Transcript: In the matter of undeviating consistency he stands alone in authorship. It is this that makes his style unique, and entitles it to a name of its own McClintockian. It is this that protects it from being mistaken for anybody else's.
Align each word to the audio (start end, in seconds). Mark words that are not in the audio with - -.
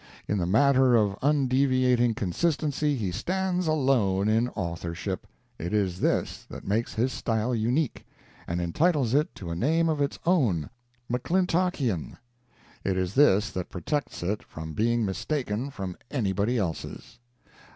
In 0.27 0.39
the 0.39 0.47
matter 0.47 0.95
of 0.95 1.15
undeviating 1.21 2.15
consistency 2.15 2.95
he 2.95 3.11
stands 3.11 3.67
alone 3.67 4.27
in 4.29 4.47
authorship. 4.49 5.27
It 5.59 5.75
is 5.75 5.99
this 5.99 6.43
that 6.49 6.65
makes 6.67 6.95
his 6.95 7.13
style 7.13 7.53
unique, 7.53 8.03
and 8.47 8.59
entitles 8.59 9.13
it 9.13 9.35
to 9.35 9.51
a 9.51 9.55
name 9.55 9.89
of 9.89 10.01
its 10.01 10.17
own 10.25 10.71
McClintockian. 11.07 12.17
It 12.83 12.97
is 12.97 13.13
this 13.13 13.51
that 13.51 13.69
protects 13.69 14.23
it 14.23 14.41
from 14.41 14.73
being 14.73 15.05
mistaken 15.05 15.69
for 15.69 15.93
anybody 16.09 16.57
else's. 16.57 17.19